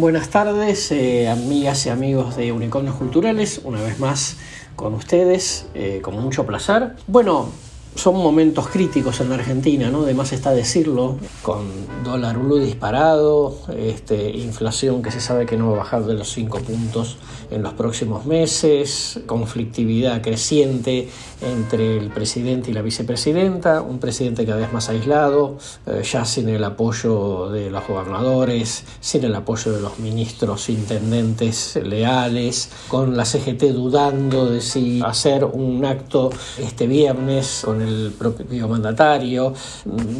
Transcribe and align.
buenas 0.00 0.28
tardes, 0.28 0.92
eh, 0.92 1.28
amigas 1.28 1.86
y 1.86 1.88
amigos 1.88 2.36
de 2.36 2.52
Unicornios 2.52 2.96
Culturales, 2.96 3.62
una 3.64 3.80
vez 3.80 3.98
más 3.98 4.36
con 4.74 4.92
ustedes, 4.92 5.66
eh, 5.74 6.00
con 6.02 6.14
mucho 6.20 6.44
placer. 6.44 6.92
Bueno, 7.06 7.48
son 7.96 8.16
momentos 8.16 8.68
críticos 8.68 9.20
en 9.20 9.30
la 9.30 9.36
Argentina, 9.36 9.90
¿no? 9.90 10.02
Además 10.02 10.32
está 10.32 10.52
decirlo, 10.52 11.16
con 11.42 11.66
dólar 12.04 12.38
blue 12.38 12.58
disparado, 12.58 13.58
este, 13.76 14.30
inflación 14.30 15.02
que 15.02 15.10
se 15.10 15.20
sabe 15.20 15.46
que 15.46 15.56
no 15.56 15.68
va 15.68 15.74
a 15.74 15.78
bajar 15.78 16.04
de 16.04 16.14
los 16.14 16.30
5 16.30 16.58
puntos 16.60 17.16
en 17.50 17.62
los 17.62 17.72
próximos 17.72 18.26
meses, 18.26 19.20
conflictividad 19.26 20.22
creciente 20.22 21.08
entre 21.40 21.96
el 21.96 22.10
presidente 22.10 22.70
y 22.70 22.74
la 22.74 22.82
vicepresidenta, 22.82 23.80
un 23.80 23.98
presidente 23.98 24.44
cada 24.44 24.58
vez 24.58 24.72
más 24.72 24.88
aislado, 24.88 25.56
eh, 25.86 26.02
ya 26.02 26.24
sin 26.24 26.48
el 26.48 26.64
apoyo 26.64 27.50
de 27.50 27.70
los 27.70 27.86
gobernadores, 27.86 28.84
sin 29.00 29.24
el 29.24 29.34
apoyo 29.34 29.72
de 29.72 29.80
los 29.80 29.98
ministros 29.98 30.68
intendentes 30.68 31.76
leales, 31.82 32.70
con 32.88 33.16
la 33.16 33.24
CGT 33.24 33.72
dudando 33.72 34.50
de 34.50 34.60
si 34.60 35.00
hacer 35.02 35.44
un 35.44 35.84
acto 35.84 36.30
este 36.58 36.86
viernes 36.86 37.62
con 37.64 37.85
propio 38.18 38.68
mandatario. 38.68 39.52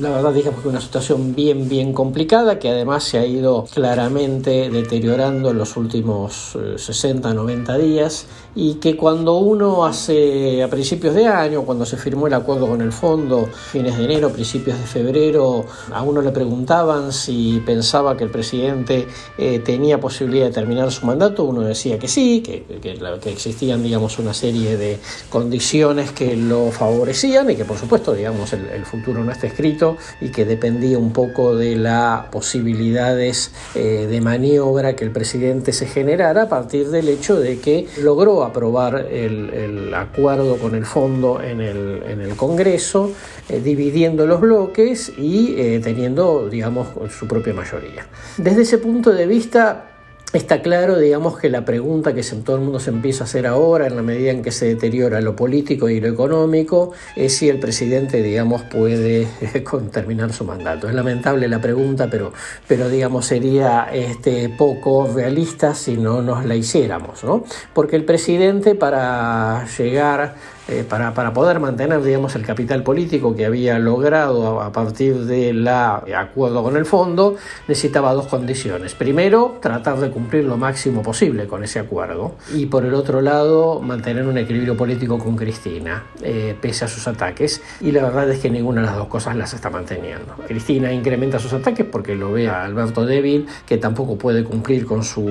La 0.01 0.11
verdad, 0.11 0.33
digamos 0.33 0.62
que 0.62 0.69
una 0.69 0.80
situación 0.80 1.34
bien, 1.34 1.69
bien 1.69 1.93
complicada 1.93 2.59
que 2.59 2.70
además 2.70 3.05
se 3.05 3.19
ha 3.19 3.27
ido 3.27 3.65
claramente 3.73 4.70
deteriorando 4.70 5.51
en 5.51 5.59
los 5.59 5.77
últimos 5.77 6.57
60, 6.77 7.30
eh, 7.30 7.34
90 7.34 7.79
días 7.79 8.27
y 8.57 8.74
que 8.74 8.97
cuando 8.97 9.37
uno 9.37 9.84
hace 9.84 10.62
a 10.62 10.69
principios 10.69 11.15
de 11.15 11.27
año, 11.27 11.62
cuando 11.62 11.84
se 11.84 11.98
firmó 11.98 12.27
el 12.27 12.33
acuerdo 12.33 12.66
con 12.66 12.80
el 12.80 12.91
fondo, 12.91 13.47
fines 13.47 13.98
de 13.98 14.05
enero, 14.05 14.30
principios 14.30 14.79
de 14.79 14.87
febrero, 14.87 15.66
a 15.93 16.02
uno 16.02 16.23
le 16.23 16.30
preguntaban 16.30 17.12
si 17.12 17.62
pensaba 17.66 18.16
que 18.16 18.24
el 18.24 18.30
presidente 18.30 19.07
eh, 19.37 19.59
tenía 19.59 20.01
posibilidad 20.01 20.46
de 20.46 20.52
terminar 20.52 20.91
su 20.91 21.05
mandato, 21.05 21.45
uno 21.45 21.60
decía 21.60 21.98
que 21.98 22.09
sí, 22.09 22.41
que, 22.41 22.65
que, 22.80 22.98
que 23.21 23.30
existían 23.30 23.82
digamos 23.82 24.19
una 24.19 24.32
serie 24.32 24.79
de 24.79 24.98
condiciones 25.29 26.13
que 26.13 26.35
lo 26.35 26.71
favorecían 26.71 27.51
y 27.51 27.55
que 27.57 27.65
por 27.65 27.76
supuesto, 27.76 28.15
digamos, 28.15 28.52
el, 28.52 28.85
futuro 28.87 29.24
no 29.24 29.32
está 29.32 29.46
escrito 29.46 29.96
y 30.21 30.29
que 30.29 30.45
dependía 30.45 30.99
un 30.99 31.12
poco 31.12 31.57
de 31.57 31.76
las 31.76 32.26
posibilidades 32.26 33.52
eh, 33.74 34.07
de 34.09 34.21
maniobra 34.21 34.95
que 34.95 35.04
el 35.04 35.10
presidente 35.10 35.73
se 35.73 35.87
generara 35.87 36.43
a 36.43 36.48
partir 36.48 36.88
del 36.90 37.09
hecho 37.09 37.40
de 37.40 37.59
que 37.59 37.88
logró 38.01 38.45
aprobar 38.45 39.07
el, 39.10 39.93
acuerdo 39.95 40.57
con 40.59 40.74
el 40.74 40.85
fondo 40.85 41.43
en 41.43 41.60
el, 41.60 42.02
en 42.07 42.21
el 42.21 42.37
Congreso, 42.37 43.13
eh, 43.48 43.60
dividiendo 43.60 44.26
los 44.26 44.41
bloques 44.41 45.13
y 45.18 45.54
eh, 45.59 45.80
teniendo, 45.82 46.48
digamos, 46.48 46.88
su 47.10 47.26
propia 47.26 47.54
mayoría. 47.54 48.07
Desde 48.37 48.63
ese 48.63 48.79
punto 48.79 49.13
de 49.13 49.26
vista, 49.26 49.96
Está 50.37 50.60
claro, 50.60 50.98
digamos, 50.98 51.38
que 51.38 51.48
la 51.48 51.65
pregunta 51.65 52.12
que 52.12 52.23
todo 52.23 52.56
el 52.56 52.62
mundo 52.62 52.79
se 52.79 52.90
empieza 52.90 53.24
a 53.24 53.26
hacer 53.26 53.46
ahora, 53.46 53.87
en 53.87 53.96
la 53.96 54.02
medida 54.02 54.32
en 54.32 54.42
que 54.42 54.51
se 54.51 54.66
deteriora 54.66 55.23
lo 55.23 55.34
político 55.34 55.88
y 55.88 55.98
lo 55.98 56.09
económico, 56.09 56.92
es 57.16 57.38
si 57.38 57.48
el 57.48 57.59
presidente, 57.59 58.23
digamos, 58.23 58.60
puede 58.64 59.26
terminar 59.92 60.34
su 60.34 60.45
mandato. 60.45 60.90
Es 60.90 60.95
lamentable 60.95 61.48
la 61.48 61.62
pregunta, 61.62 62.09
pero, 62.10 62.34
pero 62.68 62.90
digamos, 62.90 63.24
sería 63.24 63.88
este, 63.90 64.50
poco 64.50 65.10
realista 65.10 65.75
si 65.75 65.97
no 65.97 66.20
nos 66.20 66.44
la 66.44 66.54
hiciéramos, 66.54 67.25
¿no? 67.25 67.42
Porque 67.72 67.97
el 67.97 68.04
presidente, 68.04 68.75
para 68.75 69.66
llegar 69.78 70.34
eh, 70.69 70.84
para, 70.89 71.15
para, 71.15 71.33
poder 71.33 71.61
mantener 71.61 72.03
digamos, 72.03 72.34
el 72.34 72.45
capital 72.45 72.83
político 72.83 73.37
que 73.37 73.47
había 73.47 73.78
logrado 73.78 74.61
a, 74.61 74.72
partir 74.72 75.15
del 75.25 75.67
acuerdo 75.69 76.62
con 76.62 76.77
el 76.77 76.84
fondo, 76.84 77.37
necesitaba 77.69 78.12
dos 78.12 78.27
condiciones. 78.27 78.94
Primero, 78.94 79.59
tratar 79.61 79.99
de 79.99 80.11
cumplir 80.11 80.44
lo 80.44 80.56
máximo 80.56 81.03
posible 81.03 81.47
con 81.47 81.62
ese 81.62 81.78
acuerdo 81.78 82.34
y 82.53 82.67
por 82.67 82.84
el 82.84 82.94
otro 82.94 83.21
lado, 83.21 83.81
mantener 83.81 84.27
un 84.27 84.39
equilibrio 84.39 84.77
político 84.77 85.19
con 85.19 85.37
Cristina, 85.37 86.05
eh, 86.22 86.56
pese 86.61 86.84
a 86.84 86.88
sus 86.88 87.06
ataques. 87.06 87.62
Y 87.81 87.93
la 87.93 88.03
verdad 88.03 88.28
es 88.31 88.41
que 88.41 88.50
ninguna 88.50 88.81
de 88.81 88.88
las 88.88 88.97
dos 88.97 89.09
cosas 89.09 89.37
las 89.37 89.55
está 89.55 89.71
manteniendo. 89.71 90.34
Cristina 90.47 90.93
incrementa 90.93 91.38
sus 91.38 91.53
ataques 91.53 91.87
porque 91.87 92.16
lo 92.16 92.32
ve 92.32 92.49
a 92.49 92.65
Alberto 92.65 93.06
débil, 93.06 93.47
que 93.66 93.78
tampoco 93.78 94.19
puede 94.19 94.43
cumplir 94.43 94.84
con 94.84 95.05
sus, 95.05 95.25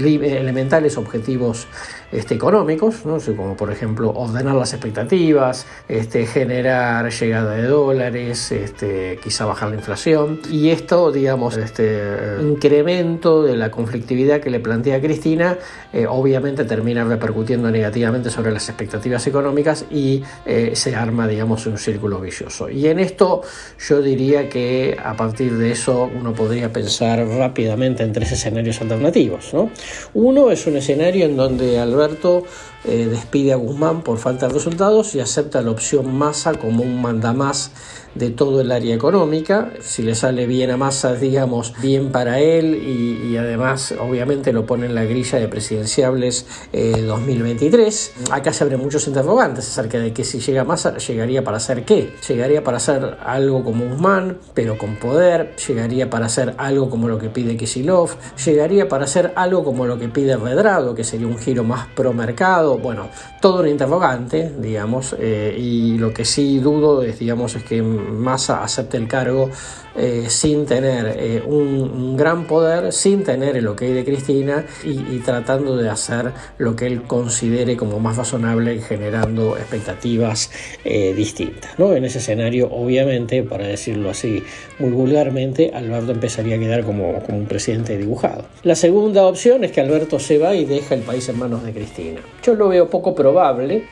elementales 0.00 0.96
objetivos 0.96 1.68
este, 2.10 2.34
económicos, 2.34 3.06
¿no? 3.06 3.18
como 3.36 3.56
por 3.60 3.70
ejemplo 3.70 4.10
ordenar 4.16 4.54
las 4.54 4.72
expectativas, 4.72 5.66
este, 5.86 6.24
generar 6.24 7.12
llegada 7.12 7.56
de 7.56 7.66
dólares, 7.66 8.50
este, 8.52 9.18
quizá 9.22 9.44
bajar 9.44 9.68
la 9.68 9.76
inflación. 9.76 10.40
Y 10.50 10.70
esto, 10.70 11.12
digamos, 11.12 11.58
este 11.58 12.38
incremento 12.40 13.42
de 13.42 13.58
la 13.58 13.70
conflictividad 13.70 14.40
que 14.40 14.48
le 14.48 14.60
plantea 14.60 14.98
Cristina, 15.02 15.58
eh, 15.92 16.06
obviamente 16.08 16.64
termina 16.64 17.04
repercutiendo 17.04 17.70
negativamente 17.70 18.30
sobre 18.30 18.50
las 18.50 18.66
expectativas 18.70 19.26
económicas 19.26 19.84
y 19.90 20.22
eh, 20.46 20.70
se 20.72 20.96
arma, 20.96 21.28
digamos, 21.28 21.66
un 21.66 21.76
círculo 21.76 22.18
vicioso. 22.18 22.70
Y 22.70 22.86
en 22.86 22.98
esto 22.98 23.42
yo 23.86 24.00
diría 24.00 24.48
que 24.48 24.96
a 25.04 25.14
partir 25.14 25.58
de 25.58 25.72
eso 25.72 26.10
uno 26.18 26.32
podría 26.32 26.72
pensar 26.72 27.28
rápidamente 27.28 28.04
en 28.04 28.12
tres 28.14 28.32
escenarios 28.32 28.80
alternativos. 28.80 29.52
¿no? 29.52 29.70
Uno 30.14 30.50
es 30.50 30.66
un 30.66 30.78
escenario 30.78 31.26
en 31.26 31.36
donde 31.36 31.78
al 31.78 31.90
Alberto 31.90 32.44
eh, 32.84 33.08
despide 33.10 33.49
Guzmán 33.56 34.02
por 34.02 34.18
falta 34.18 34.48
de 34.48 34.54
resultados 34.54 35.14
y 35.14 35.20
acepta 35.20 35.62
la 35.62 35.70
opción 35.70 36.16
Massa 36.16 36.54
como 36.54 36.82
un 36.82 37.00
mandamás 37.00 37.72
de 38.14 38.30
todo 38.30 38.60
el 38.60 38.72
área 38.72 38.94
económica. 38.94 39.72
Si 39.80 40.02
le 40.02 40.14
sale 40.14 40.46
bien 40.46 40.70
a 40.70 40.76
Massa, 40.76 41.14
digamos, 41.14 41.74
bien 41.80 42.10
para 42.10 42.40
él 42.40 42.74
y, 42.74 43.36
además 43.36 43.94
obviamente 44.00 44.52
lo 44.52 44.66
pone 44.66 44.86
en 44.86 44.94
la 44.94 45.04
grilla 45.04 45.38
de 45.38 45.48
presidenciables 45.48 46.46
2023. 46.72 48.08
Eh, 48.08 48.24
Acá 48.32 48.52
se 48.52 48.64
abren 48.64 48.80
muchos 48.80 49.06
interrogantes 49.06 49.68
acerca 49.68 49.98
de 49.98 50.12
que 50.12 50.24
si 50.24 50.40
llega 50.40 50.64
Massa, 50.64 50.96
llegaría 50.98 51.44
para 51.44 51.58
hacer 51.58 51.84
qué. 51.84 52.12
Llegaría 52.28 52.64
para 52.64 52.78
hacer 52.78 53.18
algo 53.24 53.64
como 53.64 53.86
Guzmán, 53.86 54.38
pero 54.54 54.76
con 54.76 54.96
poder. 54.96 55.54
Llegaría 55.68 56.10
para 56.10 56.26
hacer 56.26 56.54
algo 56.58 56.90
como 56.90 57.08
lo 57.08 57.18
que 57.18 57.28
pide 57.28 57.56
Kisilov. 57.56 58.10
Llegaría 58.44 58.88
para 58.88 59.04
hacer 59.04 59.32
algo 59.36 59.64
como 59.64 59.86
lo 59.86 59.98
que 59.98 60.08
pide 60.08 60.36
Redrado, 60.36 60.94
que 60.94 61.04
sería 61.04 61.26
un 61.26 61.38
giro 61.38 61.64
más 61.64 61.86
pro 61.94 62.12
mercado. 62.12 62.78
Bueno, 62.78 63.08
todo 63.40 63.60
un 63.60 63.68
interrogante, 63.68 64.52
digamos, 64.58 65.16
eh, 65.18 65.56
y 65.58 65.96
lo 65.96 66.12
que 66.12 66.26
sí 66.26 66.58
dudo 66.58 67.02
es, 67.02 67.18
digamos, 67.18 67.56
es 67.56 67.64
que 67.64 67.80
Massa 67.80 68.62
acepte 68.62 68.98
el 68.98 69.08
cargo 69.08 69.50
eh, 69.96 70.26
sin 70.28 70.66
tener 70.66 71.16
eh, 71.18 71.42
un, 71.44 72.16
gran 72.16 72.46
poder, 72.46 72.92
sin 72.92 73.24
tener 73.24 73.56
el 73.56 73.66
ok 73.66 73.80
de 73.80 74.04
Cristina 74.04 74.66
y, 74.84 75.18
tratando 75.20 75.76
de 75.76 75.88
hacer 75.88 76.32
lo 76.58 76.76
que 76.76 76.86
él 76.86 77.02
considere 77.02 77.76
como 77.76 77.98
más 77.98 78.16
razonable, 78.16 78.80
generando 78.82 79.56
expectativas 79.56 80.50
distintas. 80.84 81.78
¿no? 81.78 81.94
En 81.94 82.04
ese 82.04 82.18
escenario, 82.18 82.70
obviamente, 82.70 83.42
para 83.42 83.66
decirlo 83.66 84.10
así 84.10 84.42
muy 84.78 84.90
vulgarmente, 84.90 85.70
Alberto 85.74 86.12
empezaría 86.12 86.56
a 86.56 86.58
quedar 86.58 86.84
como, 86.84 87.22
como 87.22 87.38
un 87.38 87.46
presidente 87.46 87.96
dibujado. 87.96 88.44
La 88.62 88.74
segunda 88.74 89.24
opción 89.24 89.64
es 89.64 89.72
que 89.72 89.80
Alberto 89.80 90.18
se 90.18 90.38
va 90.38 90.54
y 90.54 90.64
deja 90.64 90.94
el 90.94 91.02
país 91.02 91.28
en 91.28 91.38
manos 91.38 91.64
de 91.64 91.72
Cristina. 91.72 92.20
Yo 92.42 92.54
lo 92.54 92.68
veo 92.68 92.88
poco 92.90 93.14
probable, 93.14 93.29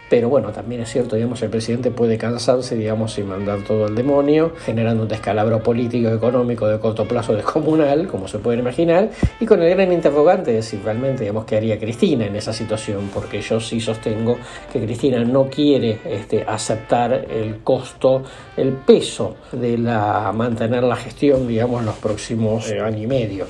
pero 0.08 0.28
bueno, 0.28 0.50
también 0.50 0.82
es 0.82 0.90
cierto, 0.90 1.16
digamos, 1.16 1.40
el 1.42 1.50
presidente 1.50 1.90
puede 1.90 2.18
cansarse, 2.18 2.76
digamos, 2.76 3.18
y 3.18 3.22
mandar 3.22 3.62
todo 3.62 3.86
al 3.86 3.94
demonio, 3.94 4.52
generando 4.64 5.02
un 5.02 5.08
descalabro 5.08 5.62
político 5.62 6.08
económico 6.08 6.66
de 6.66 6.78
corto 6.78 7.06
plazo 7.06 7.34
descomunal, 7.34 8.06
como 8.08 8.28
se 8.28 8.38
pueden 8.38 8.60
imaginar, 8.60 9.10
y 9.40 9.46
con 9.46 9.62
el 9.62 9.70
gran 9.70 9.92
interrogante 9.92 10.52
de 10.52 10.62
si 10.62 10.78
realmente 10.78 11.24
digamos, 11.24 11.44
qué 11.44 11.56
haría 11.56 11.78
Cristina 11.78 12.26
en 12.26 12.36
esa 12.36 12.52
situación, 12.52 13.10
porque 13.12 13.40
yo 13.40 13.60
sí 13.60 13.80
sostengo 13.80 14.36
que 14.72 14.80
Cristina 14.80 15.24
no 15.24 15.48
quiere 15.48 16.00
este, 16.04 16.44
aceptar 16.44 17.26
el 17.30 17.58
costo, 17.62 18.22
el 18.56 18.72
peso 18.72 19.36
de 19.52 19.78
la, 19.78 20.32
mantener 20.34 20.82
la 20.82 20.96
gestión, 20.96 21.46
digamos, 21.46 21.84
los 21.84 21.96
próximos 21.96 22.70
eh, 22.70 22.80
año 22.80 23.02
y 23.02 23.06
medio, 23.06 23.46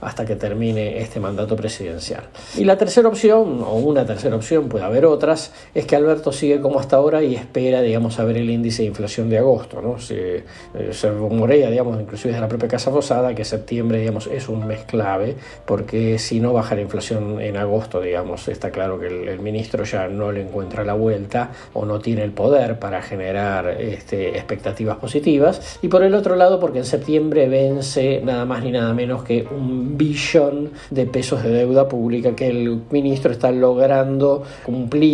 hasta 0.00 0.24
que 0.24 0.36
termine 0.36 0.98
este 1.00 1.20
mandato 1.20 1.56
presidencial. 1.56 2.24
Y 2.56 2.64
la 2.64 2.76
tercera 2.76 3.08
opción, 3.08 3.62
o 3.62 3.74
una 3.74 4.04
tercera 4.04 4.36
opción, 4.36 4.68
puede 4.68 4.84
haber 4.84 5.04
otras, 5.20 5.52
es 5.74 5.84
que 5.84 5.96
Alberto 5.96 6.32
sigue 6.32 6.60
como 6.60 6.80
hasta 6.80 6.96
ahora 6.96 7.22
y 7.22 7.34
espera, 7.34 7.82
digamos, 7.82 8.18
a 8.18 8.24
ver 8.24 8.38
el 8.38 8.48
índice 8.48 8.82
de 8.82 8.88
inflación 8.88 9.28
de 9.28 9.36
agosto, 9.36 9.82
¿no? 9.82 9.98
Se, 9.98 10.36
eh, 10.38 10.44
se 10.92 11.10
rumorea 11.10 11.70
digamos, 11.70 12.00
inclusive 12.00 12.32
de 12.32 12.40
la 12.40 12.48
propia 12.48 12.68
Casa 12.68 12.90
Rosada, 12.90 13.34
que 13.34 13.44
septiembre, 13.44 13.98
digamos, 13.98 14.26
es 14.26 14.48
un 14.48 14.66
mes 14.66 14.84
clave, 14.84 15.36
porque 15.66 16.18
si 16.18 16.40
no 16.40 16.52
baja 16.52 16.74
la 16.74 16.80
inflación 16.80 17.40
en 17.40 17.56
agosto, 17.56 18.00
digamos, 18.00 18.48
está 18.48 18.70
claro 18.70 18.98
que 18.98 19.08
el, 19.08 19.40
ministro 19.40 19.84
ya 19.84 20.06
no 20.08 20.32
le 20.32 20.42
encuentra 20.42 20.84
la 20.84 20.94
vuelta 20.94 21.50
o 21.72 21.84
no 21.84 21.98
tiene 21.98 22.22
el 22.22 22.32
poder 22.32 22.78
para 22.78 23.02
generar 23.02 23.68
este, 23.68 24.36
expectativas 24.36 24.98
positivas. 24.98 25.78
Y 25.82 25.88
por 25.88 26.02
el 26.02 26.14
otro 26.14 26.36
lado, 26.36 26.60
porque 26.60 26.78
en 26.78 26.84
septiembre 26.84 27.48
vence 27.48 28.20
nada 28.22 28.44
más 28.44 28.62
ni 28.62 28.70
nada 28.70 28.92
menos 28.94 29.22
que 29.22 29.46
un 29.50 29.96
billón 29.96 30.70
de 30.90 31.06
pesos 31.06 31.42
de 31.42 31.50
deuda 31.50 31.88
pública 31.88 32.36
que 32.36 32.48
el 32.48 32.82
ministro 32.90 33.32
está 33.32 33.50
logrando 33.50 34.42
cumplir 34.62 35.09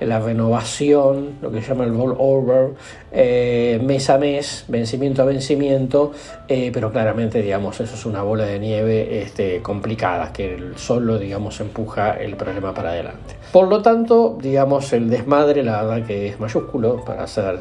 la 0.00 0.20
renovación, 0.20 1.38
lo 1.40 1.50
que 1.50 1.62
se 1.62 1.68
llama 1.68 1.84
el 1.84 1.94
rollover, 1.94 2.74
eh, 3.12 3.80
mes 3.82 4.10
a 4.10 4.18
mes, 4.18 4.64
vencimiento 4.68 5.22
a 5.22 5.24
vencimiento, 5.24 6.12
eh, 6.48 6.70
pero 6.72 6.90
claramente, 6.92 7.40
digamos, 7.42 7.80
eso 7.80 7.94
es 7.94 8.06
una 8.06 8.22
bola 8.22 8.44
de 8.44 8.58
nieve 8.58 9.22
este, 9.22 9.60
complicada, 9.62 10.32
que 10.32 10.72
solo, 10.76 11.18
digamos, 11.18 11.60
empuja 11.60 12.12
el 12.12 12.36
problema 12.36 12.74
para 12.74 12.90
adelante. 12.90 13.36
Por 13.52 13.68
lo 13.68 13.80
tanto, 13.80 14.36
digamos, 14.40 14.92
el 14.92 15.08
desmadre, 15.08 15.62
la 15.62 15.82
verdad 15.82 16.06
que 16.06 16.28
es 16.28 16.40
mayúsculo, 16.40 17.02
para 17.04 17.26
ser 17.26 17.60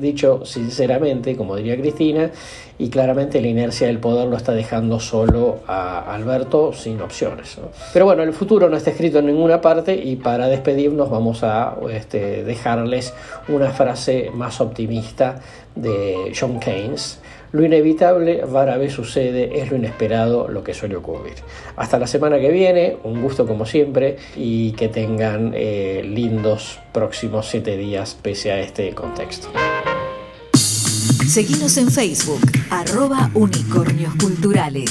dicho 0.00 0.44
sinceramente, 0.44 1.36
como 1.36 1.56
diría 1.56 1.76
Cristina, 1.76 2.30
y 2.78 2.88
claramente 2.88 3.40
la 3.40 3.48
inercia 3.48 3.86
del 3.86 4.00
poder 4.00 4.26
lo 4.26 4.36
está 4.36 4.52
dejando 4.52 4.98
solo 4.98 5.60
a 5.66 6.12
Alberto 6.12 6.72
sin 6.72 7.00
opciones. 7.00 7.56
Pero 7.92 8.04
bueno, 8.04 8.22
el 8.24 8.32
futuro 8.32 8.68
no 8.68 8.76
está 8.76 8.90
escrito 8.90 9.20
en 9.20 9.26
ninguna 9.26 9.60
parte 9.60 9.94
y 9.94 10.16
para 10.16 10.48
despedirnos 10.48 10.93
vamos 10.96 11.42
a 11.42 11.76
este, 11.90 12.44
dejarles 12.44 13.12
una 13.48 13.70
frase 13.70 14.30
más 14.32 14.60
optimista 14.60 15.40
de 15.74 16.32
John 16.38 16.60
Keynes. 16.60 17.20
Lo 17.52 17.64
inevitable 17.64 18.44
vara 18.44 18.76
vez 18.76 18.92
sucede, 18.92 19.60
es 19.60 19.70
lo 19.70 19.76
inesperado 19.76 20.48
lo 20.48 20.64
que 20.64 20.74
suele 20.74 20.96
ocurrir. 20.96 21.34
Hasta 21.76 21.98
la 21.98 22.06
semana 22.06 22.38
que 22.40 22.50
viene, 22.50 22.96
un 23.04 23.22
gusto 23.22 23.46
como 23.46 23.64
siempre 23.64 24.16
y 24.34 24.72
que 24.72 24.88
tengan 24.88 25.52
eh, 25.54 26.02
lindos 26.04 26.80
próximos 26.92 27.46
siete 27.46 27.76
días 27.76 28.18
pese 28.20 28.50
a 28.50 28.60
este 28.60 28.92
contexto. 28.92 29.48
Seguimos 31.28 31.76
en 31.78 31.90
Facebook, 31.90 32.40
arroba 32.70 33.30
unicornios 33.34 34.14
culturales. 34.16 34.90